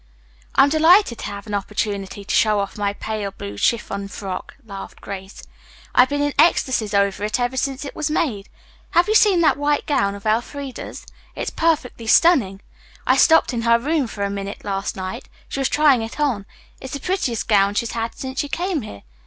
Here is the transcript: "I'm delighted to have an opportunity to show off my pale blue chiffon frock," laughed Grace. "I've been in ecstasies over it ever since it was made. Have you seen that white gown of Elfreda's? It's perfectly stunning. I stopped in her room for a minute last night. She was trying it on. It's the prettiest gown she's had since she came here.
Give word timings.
"I'm 0.55 0.69
delighted 0.69 1.19
to 1.19 1.25
have 1.27 1.45
an 1.45 1.53
opportunity 1.53 2.25
to 2.25 2.33
show 2.35 2.59
off 2.59 2.75
my 2.75 2.93
pale 2.93 3.29
blue 3.29 3.55
chiffon 3.55 4.07
frock," 4.07 4.55
laughed 4.65 4.99
Grace. 4.99 5.43
"I've 5.93 6.09
been 6.09 6.23
in 6.23 6.33
ecstasies 6.39 6.95
over 6.95 7.23
it 7.23 7.39
ever 7.39 7.55
since 7.55 7.85
it 7.85 7.95
was 7.95 8.09
made. 8.09 8.49
Have 8.97 9.07
you 9.07 9.13
seen 9.13 9.41
that 9.41 9.57
white 9.57 9.85
gown 9.85 10.15
of 10.15 10.25
Elfreda's? 10.25 11.05
It's 11.35 11.51
perfectly 11.51 12.07
stunning. 12.07 12.61
I 13.05 13.15
stopped 13.15 13.53
in 13.53 13.61
her 13.61 13.77
room 13.77 14.07
for 14.07 14.23
a 14.23 14.29
minute 14.31 14.65
last 14.65 14.95
night. 14.95 15.29
She 15.47 15.59
was 15.59 15.69
trying 15.69 16.01
it 16.01 16.19
on. 16.19 16.47
It's 16.79 16.93
the 16.93 16.99
prettiest 16.99 17.47
gown 17.47 17.75
she's 17.75 17.91
had 17.91 18.15
since 18.15 18.39
she 18.39 18.49
came 18.49 18.81
here. 18.81 19.03